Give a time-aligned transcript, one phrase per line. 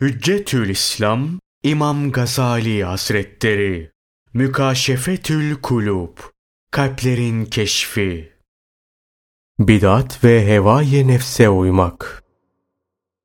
[0.00, 3.90] Hüccetül İslam İmam Gazali Hazretleri
[4.34, 6.18] Mükaşefetül Kulub
[6.70, 8.32] Kalplerin Keşfi
[9.58, 12.24] Bidat ve hevai nefse uymak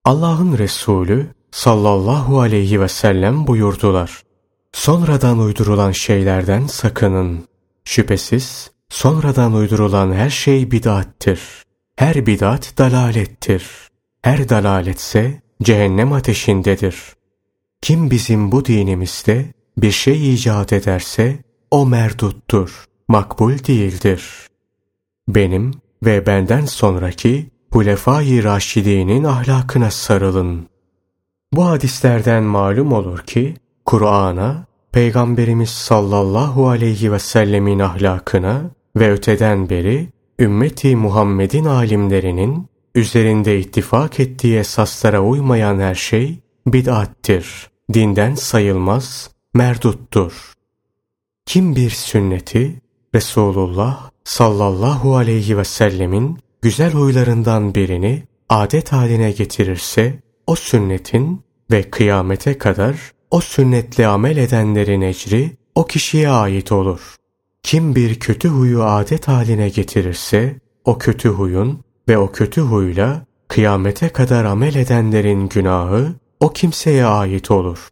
[0.05, 4.23] Allah'ın Resulü sallallahu aleyhi ve sellem buyurdular.
[4.73, 7.47] Sonradan uydurulan şeylerden sakının.
[7.85, 11.41] Şüphesiz sonradan uydurulan her şey bidattir.
[11.95, 13.65] Her bidat dalalettir.
[14.21, 16.95] Her dalaletse cehennem ateşindedir.
[17.81, 19.45] Kim bizim bu dinimizde
[19.77, 21.37] bir şey icat ederse
[21.71, 24.47] o merduttur, makbul değildir.
[25.27, 25.71] Benim
[26.05, 30.67] ve benden sonraki Hulefai Raşidi'nin ahlakına sarılın.
[31.53, 33.55] Bu hadislerden malum olur ki
[33.85, 38.61] Kur'an'a, Peygamberimiz sallallahu aleyhi ve sellemin ahlakına
[38.95, 40.07] ve öteden beri
[40.39, 50.53] ümmeti Muhammed'in alimlerinin üzerinde ittifak ettiği esaslara uymayan her şey bid'attir, dinden sayılmaz, merduttur.
[51.45, 52.81] Kim bir sünneti
[53.15, 62.57] Resulullah sallallahu aleyhi ve sellemin güzel huylarından birini adet haline getirirse o sünnetin ve kıyamete
[62.57, 67.15] kadar o sünnetle amel edenlerin ecri o kişiye ait olur.
[67.63, 74.09] Kim bir kötü huyu adet haline getirirse o kötü huyun ve o kötü huyla kıyamete
[74.09, 77.87] kadar amel edenlerin günahı o kimseye ait olur.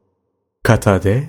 [0.63, 1.23] Katade,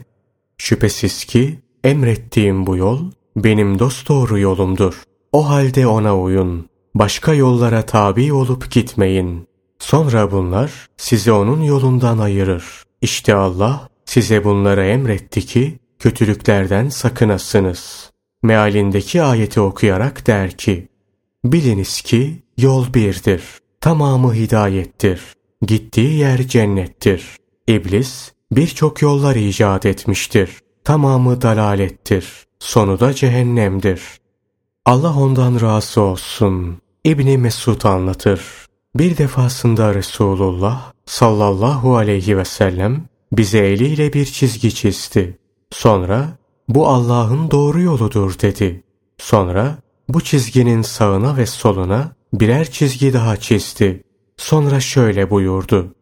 [0.58, 3.00] şüphesiz ki emrettiğim bu yol
[3.36, 5.02] benim dosdoğru yolumdur.
[5.32, 6.68] O halde ona uyun.
[6.94, 9.48] Başka yollara tabi olup gitmeyin.
[9.78, 12.64] Sonra bunlar sizi onun yolundan ayırır.
[13.02, 18.10] İşte Allah size bunları emretti ki kötülüklerden sakınasınız.
[18.42, 20.88] Mealindeki ayeti okuyarak der ki,
[21.44, 23.42] Biliniz ki yol birdir.
[23.80, 25.20] Tamamı hidayettir.
[25.62, 27.36] Gittiği yer cennettir.
[27.66, 30.50] İblis birçok yollar icat etmiştir.
[30.84, 32.26] Tamamı dalalettir.
[32.58, 34.02] Sonu da cehennemdir.
[34.86, 36.76] Allah ondan razı olsun.
[37.04, 38.42] İbni Mesud anlatır.
[38.94, 45.38] Bir defasında Resulullah sallallahu aleyhi ve sellem bize eliyle bir çizgi çizdi.
[45.70, 46.28] Sonra
[46.68, 48.82] bu Allah'ın doğru yoludur dedi.
[49.18, 49.78] Sonra
[50.08, 54.02] bu çizginin sağına ve soluna birer çizgi daha çizdi.
[54.36, 55.94] Sonra şöyle buyurdu.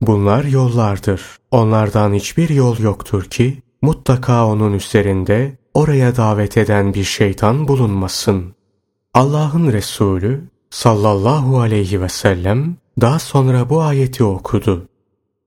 [0.00, 1.22] Bunlar yollardır.
[1.50, 8.54] Onlardan hiçbir yol yoktur ki mutlaka onun üzerinde oraya davet eden bir şeytan bulunmasın.
[9.14, 14.88] Allah'ın Resulü sallallahu aleyhi ve sellem daha sonra bu ayeti okudu.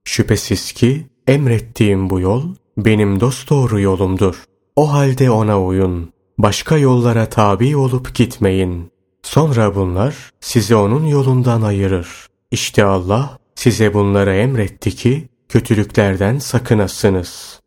[0.04, 2.42] Şüphesiz ki emrettiğim bu yol
[2.76, 4.44] benim dosdoğru yolumdur.
[4.76, 6.12] O halde ona uyun.
[6.38, 8.93] Başka yollara tabi olup gitmeyin.
[9.34, 12.08] Sonra bunlar sizi onun yolundan ayırır.
[12.50, 17.60] İşte Allah size bunları emretti ki kötülüklerden sakınasınız.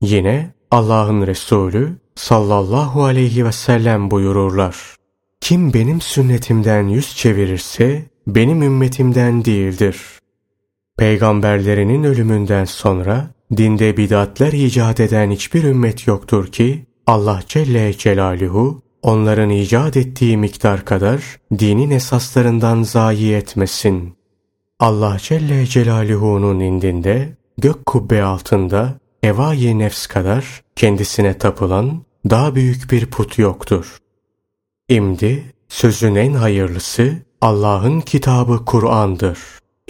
[0.00, 4.76] Yine Allah'ın Resulü sallallahu aleyhi ve sellem buyururlar.
[5.40, 9.96] Kim benim sünnetimden yüz çevirirse benim ümmetimden değildir.
[10.96, 19.50] Peygamberlerinin ölümünden sonra dinde bidatler icat eden hiçbir ümmet yoktur ki Allah Celle Celaluhu onların
[19.50, 24.14] icat ettiği miktar kadar dinin esaslarından zayi etmesin.
[24.80, 33.06] Allah Celle Celaluhu'nun indinde gök kubbe altında evai nefs kadar kendisine tapılan daha büyük bir
[33.06, 33.98] put yoktur.
[34.88, 39.38] İmdi sözün en hayırlısı Allah'ın kitabı Kur'an'dır.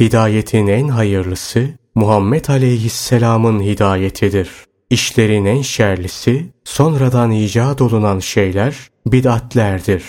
[0.00, 4.50] Hidayetin en hayırlısı Muhammed Aleyhisselam'ın hidayetidir.
[4.90, 8.76] İşlerin en şerlisi sonradan icat olunan şeyler
[9.12, 10.04] bid'atlerdir.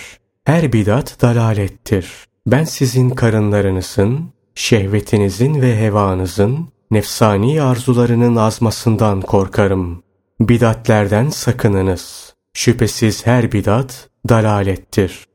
[0.45, 2.11] Her bid'at dalalettir.
[2.47, 10.03] Ben sizin karınlarınızın, şehvetinizin ve hevanızın, nefsani arzularının azmasından korkarım.
[10.39, 12.33] Bidatlerden sakınınız.
[12.53, 15.25] Şüphesiz her bidat dalalettir.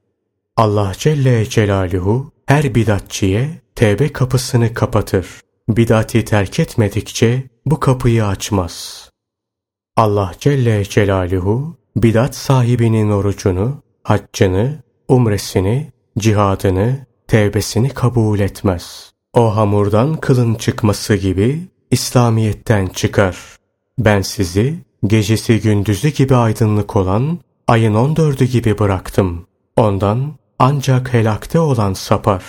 [0.57, 5.27] Allah Celle Celaluhu her bidatçiye tevbe kapısını kapatır.
[5.69, 9.10] Bidati terk etmedikçe bu kapıyı açmaz.
[9.97, 19.13] Allah Celle Celaluhu bidat sahibinin orucunu, haccını, umresini, cihadını, tevbesini kabul etmez.
[19.33, 21.61] O hamurdan kılın çıkması gibi
[21.91, 23.37] İslamiyet'ten çıkar.
[23.99, 24.75] Ben sizi
[25.07, 27.39] gecesi gündüzü gibi aydınlık olan
[27.69, 29.47] ayın on dördü gibi bıraktım.
[29.77, 32.45] Ondan ancak helakte olan sapar.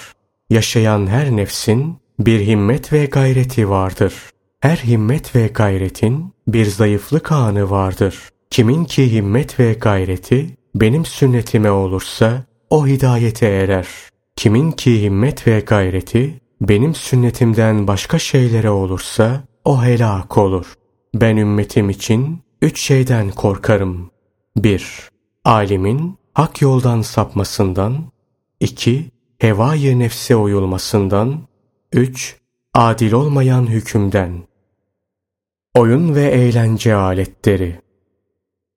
[0.49, 4.13] Yaşayan her nefsin bir himmet ve gayreti vardır.
[4.59, 8.15] Her himmet ve gayretin bir zayıflık anı vardır.
[8.55, 13.87] Kimin ki himmet ve gayreti benim sünnetime olursa o hidayete erer.
[14.35, 20.73] Kimin ki himmet ve gayreti benim sünnetimden başka şeylere olursa o helak olur.
[21.15, 24.11] Ben ümmetim için üç şeyden korkarım.
[24.57, 25.09] 1.
[25.45, 27.97] Alimin hak yoldan sapmasından.
[28.59, 29.11] 2.
[29.39, 31.41] Hevai nefse uyulmasından.
[31.93, 32.37] 3.
[32.73, 34.43] Adil olmayan hükümden.
[35.73, 37.84] Oyun ve eğlence aletleri.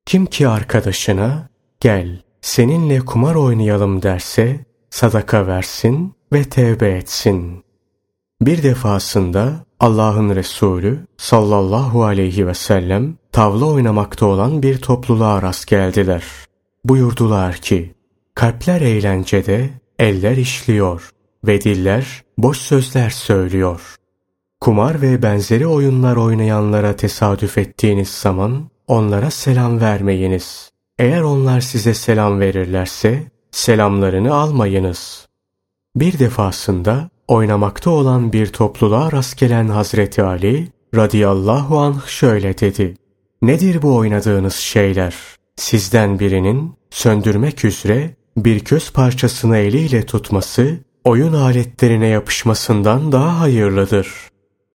[0.08, 1.48] Kim ki arkadaşına
[1.80, 7.64] gel seninle kumar oynayalım derse sadaka versin ve tevbe etsin.
[8.40, 16.24] Bir defasında Allah'ın Resulü sallallahu aleyhi ve sellem tavla oynamakta olan bir topluluğa rast geldiler.
[16.84, 17.94] Buyurdular ki,
[18.34, 21.10] kalpler eğlencede, eller işliyor
[21.46, 23.94] ve diller boş sözler söylüyor.
[24.60, 30.70] Kumar ve benzeri oyunlar oynayanlara tesadüf ettiğiniz zaman onlara selam vermeyiniz.
[30.98, 35.28] Eğer onlar size selam verirlerse selamlarını almayınız.
[35.96, 42.94] Bir defasında oynamakta olan bir topluluğa rast gelen Hazreti Ali radıyallahu anh şöyle dedi.
[43.42, 45.14] Nedir bu oynadığınız şeyler?
[45.56, 54.08] Sizden birinin söndürmek üzere bir köz parçasını eliyle tutması oyun aletlerine yapışmasından daha hayırlıdır.